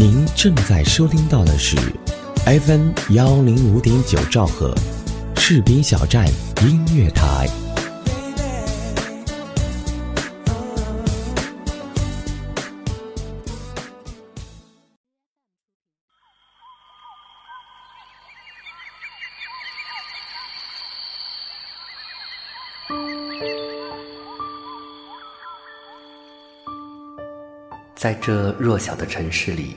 [0.00, 1.76] 您正在收听到的是
[2.46, 4.72] FM 幺零五点九兆赫，
[5.34, 6.24] 士兵小站
[6.62, 7.48] 音乐台。
[27.96, 29.76] 在这弱小的城市里，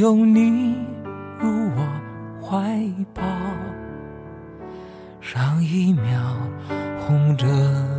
[0.00, 0.76] 想拥你
[1.38, 1.86] 入我
[2.42, 2.80] 怀
[3.12, 3.22] 抱。
[5.20, 6.18] 上一秒
[6.98, 7.46] 红着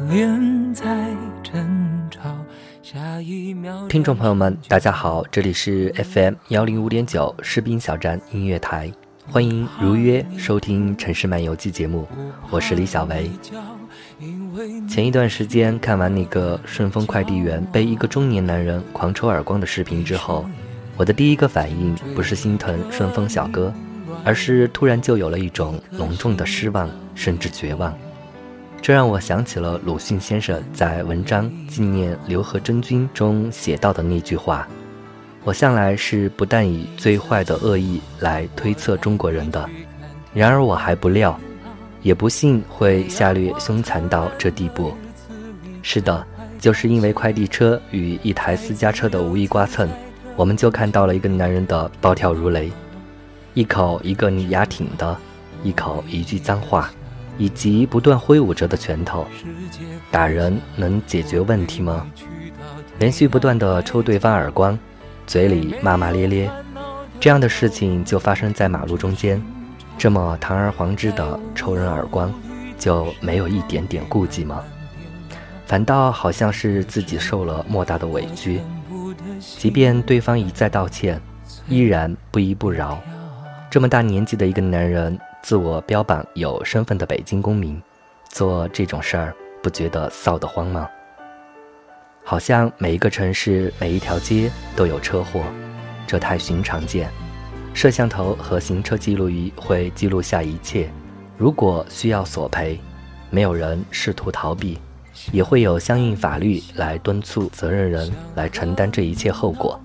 [0.09, 1.09] 脸在
[1.43, 2.35] 争吵，
[2.81, 3.87] 下一秒。
[3.87, 8.91] 听众朋友们，大家好，这里是 FM 幺零五点九士兵小站音乐台，
[9.29, 12.07] 欢迎如约收听《城市漫游记》节目，
[12.49, 13.29] 我是李小维。
[14.89, 20.47] 前一段时间看完那个顺丰快递员被一个中年男人狂抽耳光的视频之后，
[20.97, 23.73] 我的第一个反应不是心疼顺丰小哥，
[24.23, 27.93] 而是突然就有了一种浓重的失望，甚至绝望。
[28.81, 34.67] 这让我想起了鲁迅先生在文章《纪念刘和珍君》中写到的那句话
[35.43, 39.69] ：“我向来是不但以最坏的恶意来推测中国人的，
[40.33, 41.39] 然而我还不料。”
[42.03, 44.91] 也不信会下劣凶残到这地步。
[45.83, 46.25] 是的，
[46.57, 49.87] 就是因为快递车与一台私家车的无意刮蹭，
[50.35, 52.71] 我们就看到了一个男人的暴跳如雷，
[53.53, 55.15] 一口一个你丫挺的，
[55.63, 56.89] 一口一句脏话，
[57.37, 59.27] 以及不断挥舞着的拳头。
[60.09, 62.07] 打人能解决问题吗？
[62.97, 64.77] 连续不断的抽对方耳光，
[65.27, 66.49] 嘴里骂骂咧咧，
[67.19, 69.41] 这样的事情就发生在马路中间。
[69.97, 72.33] 这么堂而皇之的抽人耳光，
[72.79, 74.63] 就没有一点点顾忌吗？
[75.67, 78.61] 反倒好像是自己受了莫大的委屈，
[79.39, 81.21] 即便对方一再道歉，
[81.67, 83.01] 依然不依不饶。
[83.69, 87.81] 这么大年纪的一个男人，自我标榜有身份的北京公民，
[88.29, 90.89] 做这种事儿，不觉得臊得慌吗？
[92.23, 95.41] 好像每一个城市、每一条街都有车祸，
[96.05, 97.09] 这太寻常见。
[97.73, 100.89] 摄像头和行车记录仪会记录下一切。
[101.37, 102.79] 如果需要索赔，
[103.29, 104.77] 没有人试图逃避，
[105.31, 109.79] 也会有相应法律来敦促责任人来承担这一切后果。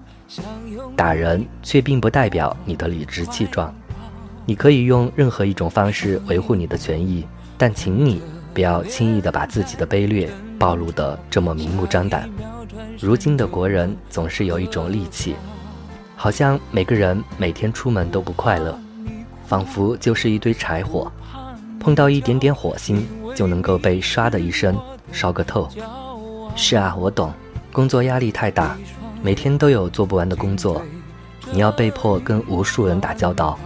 [0.96, 3.74] 打人却并不代表你的理直气壮，
[4.44, 7.24] 你可以用任何一种方式维护你的权益，
[7.58, 8.20] 但请你
[8.54, 12.28] 不要轻易的把自己的卑劣暴露得这么明目张胆。
[12.98, 15.34] 如今的国人总是有一种戾气。
[16.18, 18.76] 好像每个人每天出门都不快乐，
[19.46, 21.12] 仿佛就是一堆柴火，
[21.78, 24.74] 碰到一点点火星就能够被唰的一声
[25.12, 25.68] 烧个透。
[26.54, 27.32] 是啊，我懂，
[27.72, 28.76] 工作压力太大，
[29.22, 30.82] 每天都有做不完的工作，
[31.50, 33.58] 你要被迫跟无数人打交道，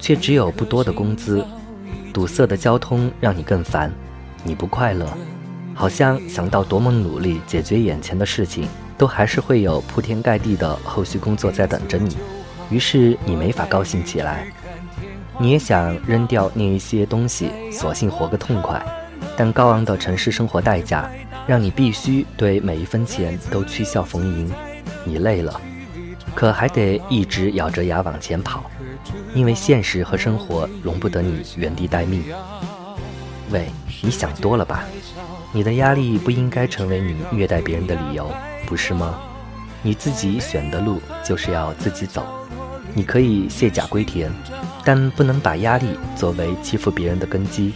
[0.00, 1.44] 却只有不多的工资，
[2.12, 3.92] 堵塞的交通让你更烦，
[4.44, 5.06] 你不快乐，
[5.74, 8.68] 好像想到多么努力解决眼前的事情。
[8.98, 12.16] 都还是会有铺天盖地的后续工作在等着你，
[12.70, 14.50] 于是你没法高兴起来。
[15.38, 18.82] 你也想扔掉那一些东西，索性活个痛快，
[19.36, 21.10] 但高昂的城市生活代价
[21.46, 24.50] 让你必须对每一分钱都趋笑逢迎。
[25.04, 25.60] 你累了，
[26.34, 28.64] 可还得一直咬着牙往前跑，
[29.34, 32.24] 因为现实和生活容不得你原地待命。
[33.50, 33.68] 喂，
[34.02, 34.82] 你想多了吧？
[35.52, 38.28] 你的压力不应该成为你虐待别人的理由。
[38.66, 39.20] 不是吗？
[39.82, 42.26] 你自己选的路就是要自己走。
[42.92, 44.32] 你可以卸甲归田，
[44.84, 45.86] 但不能把压力
[46.16, 47.72] 作为欺负别人的根基。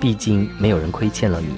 [0.00, 1.48] 毕竟没有人亏欠了你。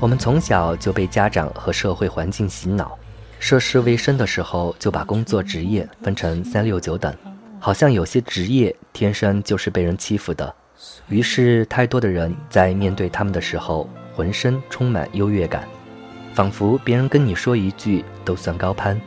[0.00, 2.96] 我们从小就被家长和社会环境洗脑，
[3.40, 7.12] 涉世未深的时候就把工作职业分成三六九等，
[7.58, 10.54] 好像有些职业天生就是被人欺负的。
[11.08, 15.66] 于是，太多的人在面对他们的时候，浑身充满优越感，
[16.34, 19.00] 仿佛别人跟你说一句都算高攀。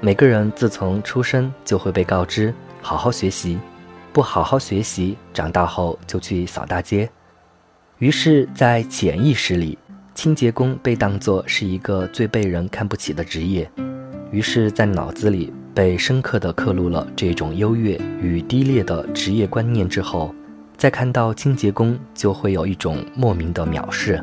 [0.00, 3.58] 每个人自从出生就会被告知好好学习，
[4.12, 7.10] 不好好学习，长大后就去扫大街。
[7.98, 9.78] 于是，在潜意识里，
[10.16, 13.70] 清洁工被当作是一个最被人看不起的职业。
[14.32, 20.34] 于是，在脑子里被深刻地刻录了这种优越与低劣的职业观念之后。
[20.76, 24.22] 再看到清洁工，就会有一种莫名的藐视，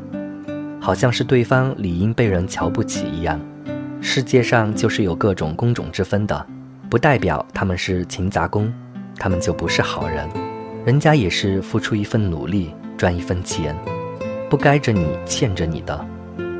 [0.82, 3.40] 好像是对方理应被人瞧不起一样。
[4.02, 6.46] 世界上就是有各种工种之分的，
[6.90, 8.72] 不代表他们是勤杂工，
[9.18, 10.30] 他们就不是好人。
[10.86, 13.76] 人家也是付出一份努力赚一分钱，
[14.48, 16.06] 不该着你欠着你的，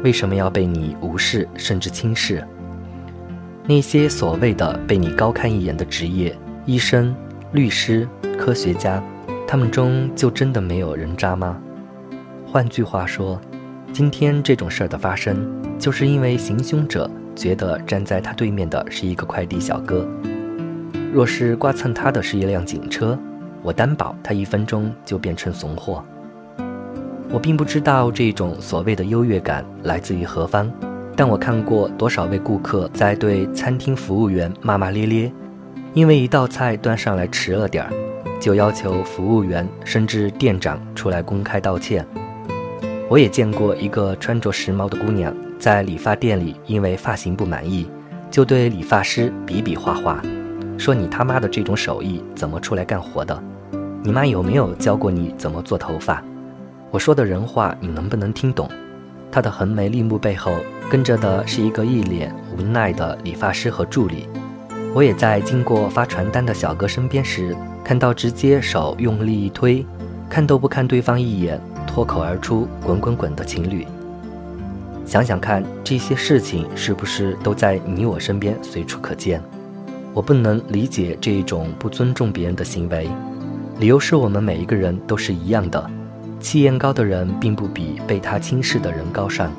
[0.04, 2.44] 为什么要被你无视甚至轻视？
[3.68, 6.36] 那些所谓的被你高看一眼的职业，
[6.66, 7.16] 医生、
[7.52, 8.10] 律师、
[8.40, 9.00] 科学家。
[9.48, 11.62] 他们中就真的没有人渣吗？
[12.48, 13.40] 换句话说，
[13.94, 15.48] 今天这种事儿的发生，
[15.78, 20.08] 就是因为行凶者觉得站在他对面的是一个快递小哥。
[21.14, 23.16] 若是刮蹭他的是一辆警车，
[23.62, 26.04] 我担保他一分钟就变成怂货。
[27.34, 30.70] 我并不知道这种所谓的优越感来自于何方，
[31.16, 35.32] 但我看过多少位顾客在对餐厅服务员骂骂咧咧，
[35.94, 37.92] 因为一道菜端上来迟了点儿。
[38.42, 42.04] 就要求服务员甚至店长出来公开道歉。
[43.08, 47.88] 我也见过一个穿着时髦的姑娘在理发店里，因为发型不满意，
[48.32, 50.20] 就对理发师比比划划，
[50.76, 53.40] 说：“你他妈的这种手艺怎么出来干活的？
[54.02, 56.24] 你妈有没有教过你怎么做头发？”
[56.92, 58.70] 我说的人话你能不能听懂？
[59.32, 60.52] 他的横眉立目背后
[60.90, 64.28] 跟着的是一个一脸无奈的理发师和助理。
[64.94, 67.56] 我也在经过发传单的小哥身边时。
[67.84, 69.84] 看到直接手用力一推，
[70.30, 73.86] 看都不看对方一眼，脱口而出“滚滚滚”的情侣。
[75.04, 79.42] 想想看，这些事情是不是都在你我身边随处可见？
[80.14, 83.10] 我不能理解这一种不尊重别人的行为，
[83.80, 85.90] 理由是我们每一个人都是一样的，
[86.42, 89.52] 气焰高的人并不比被他轻视的人高尚。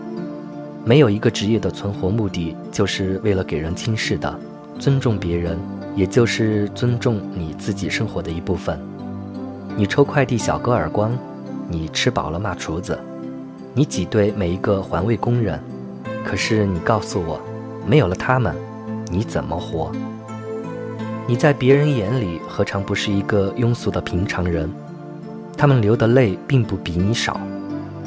[0.84, 4.38] 没有一个职业的存活目的就是为了给人轻视的，
[4.78, 5.58] 尊重别人。
[5.94, 8.80] 也就是尊重你自己生活的一部分。
[9.76, 11.12] 你抽快递小哥耳光，
[11.68, 12.98] 你吃饱了骂厨子，
[13.74, 15.60] 你挤兑每一个环卫工人。
[16.24, 17.38] 可是你告诉我，
[17.86, 18.56] 没有了他们，
[19.10, 19.92] 你怎么活？
[21.26, 24.70] 你在别人眼里何尝不是一个庸俗的平常人？
[25.56, 27.40] 他们流的泪并不比你少，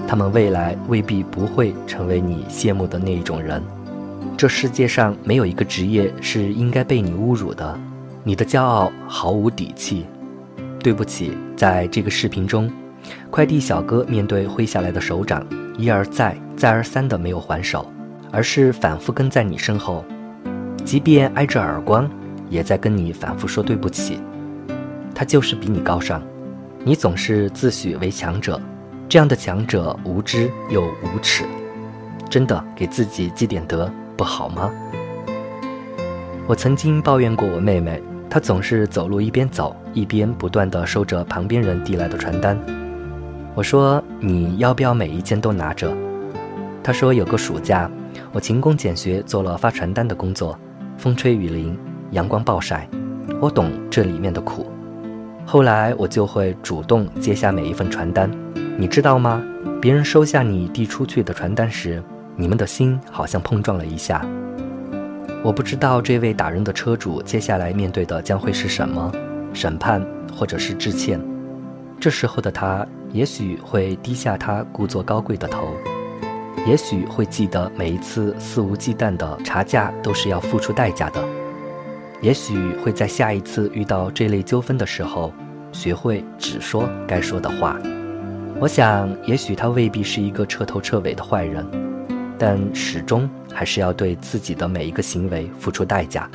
[0.08, 3.62] 他们未来未必不会成为你羡慕的那一种人。
[4.38, 7.80] 这世界上没有一个职业是应该被你侮辱的，
[8.24, 10.06] 你的骄傲毫无底气。
[10.80, 12.70] 对不起，在这个视频中，
[13.32, 15.46] 快递小哥面对挥下来的手掌，
[15.78, 17.90] 一而再、再而三的没有还手，
[18.32, 20.04] 而是反复跟在你身后，
[20.84, 22.10] 即便挨着耳光，
[22.50, 24.20] 也在跟你反复说对不起。
[25.16, 26.22] 他就是比你高尚，
[26.88, 28.62] 你总是自诩为强者，
[29.10, 31.44] 这样的强者无知又无耻，
[32.30, 33.92] 真的给自己积点德。
[34.16, 34.72] 不好吗？
[36.46, 38.00] 我曾经抱怨过我妹妹，
[38.30, 42.56] 她总是走路一边走一边不断地收着旁边人递来的传单。
[43.56, 45.92] 我说：“你要不要每一件都拿着？”
[46.84, 47.90] 她说：“有个暑假，
[48.32, 50.56] 我勤工俭学做了发传单的工作，
[51.00, 51.76] 风吹雨淋，
[52.12, 52.88] 阳光暴晒，
[53.42, 54.68] 我懂这里面的苦。
[55.46, 58.30] 后来我就会主动接下每一份传单，
[58.78, 59.44] 你知道吗？
[59.82, 62.02] 别人收下你递出去的传单时。”
[62.38, 64.22] 你们的心好像碰撞了一下。
[65.42, 69.10] 我不知道这位打人的车主接下来面对的将会是什么
[69.54, 71.18] 审判，或者是致歉。
[71.98, 75.70] 这时候的他，也许会低下他故作高贵的头，
[76.68, 81.24] 也许会记得每一次肆无忌惮的查价都是要付出代价的，
[82.22, 85.32] 也许会在下一次遇到这类纠纷的时候，
[85.72, 87.78] 学会只说该说的话。
[88.60, 91.66] 我想，也许他未必是一个彻头彻尾的坏人。
[92.38, 96.30] 但始终还是要对自己的每一个行为付出代价。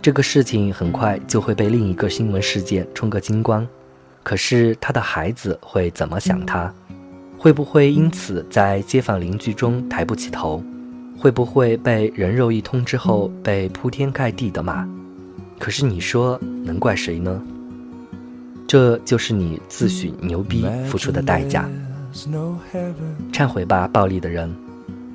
[0.00, 3.66] 这个事情很快就会被另一个新闻事件冲个精光，
[4.22, 6.72] 可是他的孩子会怎么想他？
[7.36, 10.62] 会不会因此在街坊邻居中抬不起头？
[11.20, 14.88] 会不会被人肉一通之后被铺天盖地的骂？
[15.58, 17.42] 可是你说能怪谁呢？
[18.66, 21.68] 这就是你自诩牛逼付出的代价。
[23.30, 24.50] 忏悔吧，暴力的人，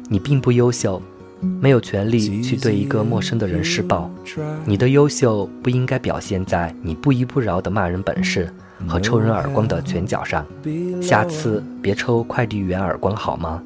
[0.08, 1.02] 你并不优秀，
[1.60, 4.08] 没有权利去对一个陌生的人施暴。
[4.64, 8.48] 你的优秀不应该表现在你不依不饶的骂人本事
[8.88, 10.46] 和抽人耳光的拳脚上。
[11.02, 13.64] 下次别抽快递员耳光好吗？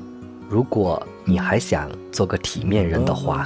[0.49, 3.45] 如果你还想做个体面人的话。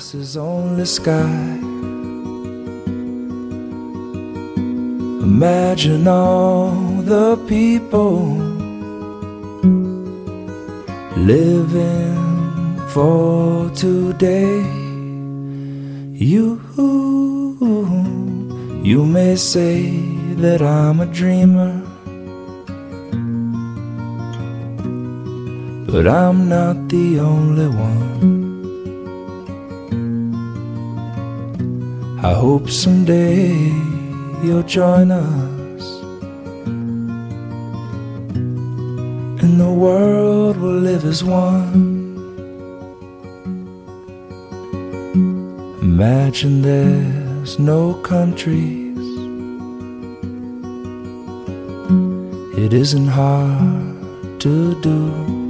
[5.28, 8.34] Imagine all the people
[11.14, 14.64] living for today.
[16.14, 16.60] You,
[18.82, 19.90] you may say
[20.36, 21.82] that I'm a dreamer,
[25.93, 28.19] But I'm not the only one.
[32.19, 33.53] I hope someday
[34.43, 35.83] you'll join us.
[39.43, 42.17] And the world will live as one.
[45.83, 48.97] Imagine there's no countries.
[52.57, 55.42] It isn't hard to do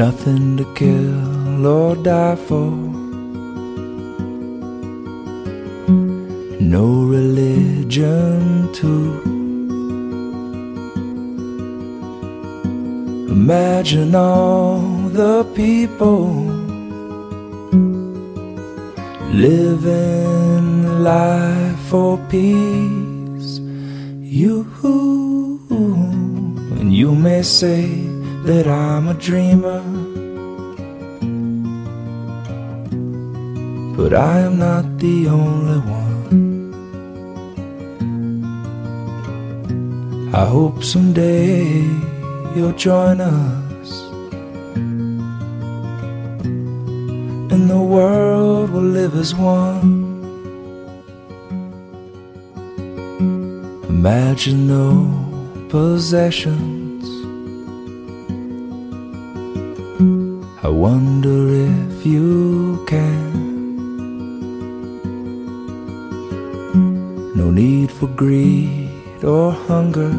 [0.00, 2.70] nothing to kill or die for
[6.74, 9.08] no religion too.
[13.38, 14.80] Imagine all
[15.20, 16.28] the people
[19.48, 20.68] living
[21.12, 23.50] life for peace.
[24.40, 24.54] You
[26.80, 28.09] and you may say
[28.44, 29.82] that I'm a dreamer.
[33.96, 36.00] But I am not the only one.
[40.34, 41.82] I hope someday
[42.54, 43.90] you'll join us
[47.52, 50.08] and the world will live as one.
[53.88, 56.89] Imagine no possessions.
[60.70, 63.32] I wonder if you can.
[67.34, 70.14] No need for greed or hunger.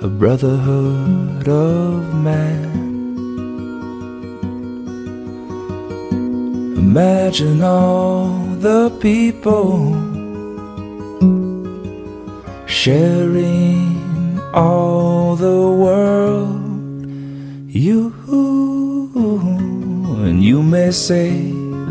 [0.00, 2.64] A brotherhood of man.
[6.78, 8.28] Imagine all
[8.68, 9.92] the people
[12.66, 13.95] sharing
[14.56, 17.06] all the world.
[17.68, 18.12] You
[20.26, 21.30] and you may say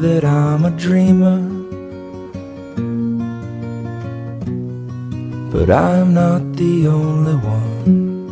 [0.03, 1.55] that I'm a dreamer.
[5.55, 8.27] but I'm not the only one.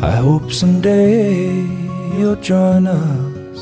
[0.00, 1.50] I hope someday
[2.16, 3.58] you'll join us,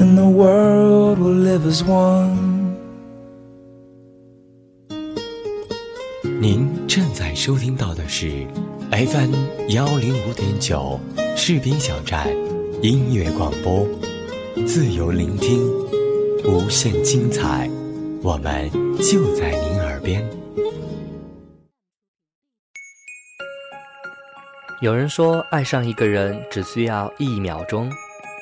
[0.00, 2.39] and the world will live as one.
[6.40, 8.46] 您正在收听到的是
[8.90, 9.34] FM
[9.74, 10.98] 幺零五点九
[11.36, 12.26] 士兵小站
[12.80, 13.86] 音乐广播，
[14.66, 15.62] 自由聆听。
[16.46, 17.68] 无限精彩，
[18.22, 20.26] 我们就在您耳边。
[24.80, 27.92] 有人说，爱上一个人只需要一秒钟，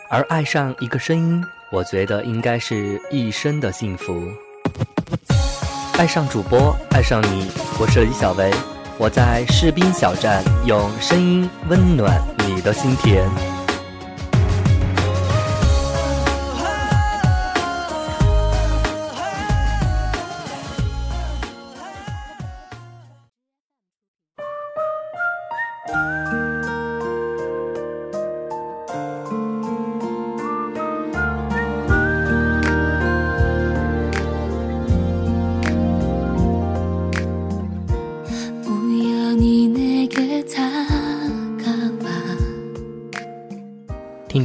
[0.09, 4.23] 而爱上一个声音，我觉得应该是一生的幸福。
[5.99, 8.52] 爱上主播，爱上你，我是李小维，
[8.99, 13.58] 我在士兵小站，用声音温暖你的心田。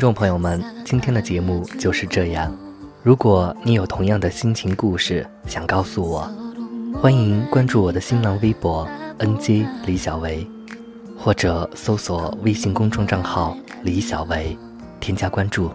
[0.03, 2.53] 众朋友们，今天的节目就是这样。
[3.03, 6.29] 如果你有同样的心情故事想告诉我，
[6.93, 8.85] 欢迎关注我的新浪微博
[9.19, 10.45] “nj 李小维”，
[11.17, 14.57] 或者搜索微信公众账号“李小维”，
[14.99, 15.71] 添加关注，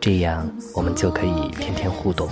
[0.00, 2.28] 这样我们就可以天天互动。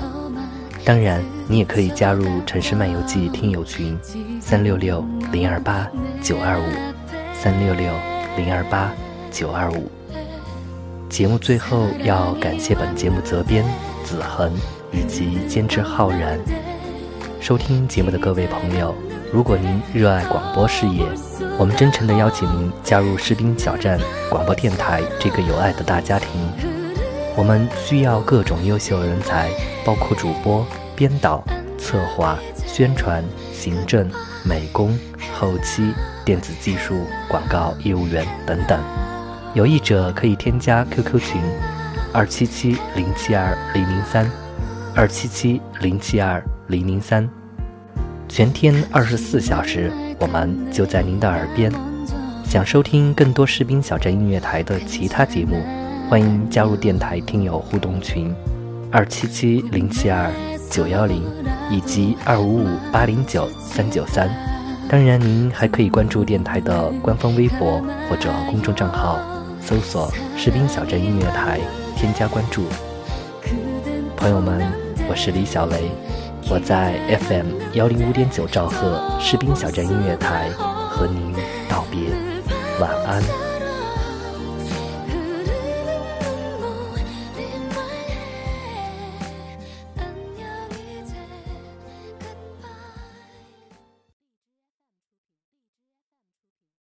[0.84, 3.96] 当然，你也可以加入《城市漫游记》听友群，
[4.40, 5.88] 三六六零二八
[6.20, 6.64] 九二五，
[7.32, 7.92] 三六六
[8.36, 8.90] 零二八
[9.30, 9.88] 九二五。
[11.16, 13.64] 节目最后要感谢本节目责编
[14.04, 14.52] 子恒
[14.92, 16.38] 以及监制浩然。
[17.40, 18.94] 收听节目的各位朋友，
[19.32, 21.06] 如果您热爱广播事业，
[21.58, 26.28] 我们真诚地邀请您加入士兵小站广播电台这个有爱的大家庭。
[27.34, 29.48] 我们需要各种优秀人才，
[29.86, 31.42] 包括主播、编导、
[31.78, 34.06] 策划、宣传、行政、
[34.44, 34.94] 美工、
[35.32, 35.94] 后期、
[36.26, 38.78] 电子技术、广告业务员等等。
[39.56, 41.40] 有意者可以添加 QQ 群：
[42.12, 44.30] 二七七零七二零零三，
[44.94, 47.26] 二七七零七二零零三。
[48.28, 51.72] 全天二十四小时，我们就在您的耳边。
[52.44, 55.64] 想收听更多士兵小镇音乐台的其他节目。
[56.10, 58.34] 欢迎加入电台听友互动群，
[58.92, 60.30] 二七七零七二
[60.70, 61.22] 九幺零
[61.70, 64.28] 以及二五五八零九三九三。
[64.86, 69.18] 当然，您还可以关注电台的官方微博或者公众账号，
[69.66, 70.08] 搜索
[70.38, 71.58] “士兵小镇音乐台”，
[71.98, 72.66] 添加关注。
[74.16, 74.62] 朋友们，
[75.08, 75.90] 我是李小雷，
[76.48, 80.50] 我在 FM 幺零五点九兆赫士兵小镇音乐台
[80.88, 81.34] 和您
[81.68, 81.98] 道别，
[82.78, 83.45] 晚安。